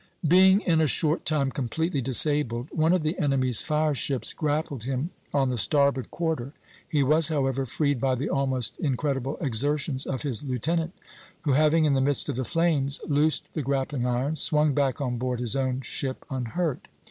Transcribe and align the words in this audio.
"Being 0.27 0.61
in 0.61 0.81
a 0.81 0.87
short 0.87 1.25
time 1.25 1.51
completely 1.51 2.01
disabled, 2.01 2.69
one 2.71 2.91
of 2.91 3.03
the 3.03 3.19
enemy's 3.19 3.61
fire 3.61 3.93
ships 3.93 4.33
grappled 4.33 4.85
him 4.85 5.11
on 5.31 5.49
the 5.49 5.59
starboard 5.59 6.09
quarter; 6.09 6.53
he 6.89 7.03
was, 7.03 7.27
however, 7.27 7.67
freed 7.67 7.99
by 8.01 8.15
the 8.15 8.27
almost 8.27 8.79
incredible 8.79 9.37
exertions 9.39 10.07
of 10.07 10.23
his 10.23 10.41
lieutenant, 10.41 10.93
who, 11.43 11.51
having 11.53 11.85
in 11.85 11.93
the 11.93 12.01
midst 12.01 12.29
of 12.29 12.35
the 12.35 12.43
flames 12.45 12.99
loosed 13.07 13.53
the 13.53 13.61
grappling 13.61 14.07
irons, 14.07 14.41
swung 14.41 14.73
back 14.73 14.99
on 15.01 15.19
board 15.19 15.39
his 15.39 15.55
own 15.55 15.81
ship 15.81 16.25
unhurt. 16.31 16.87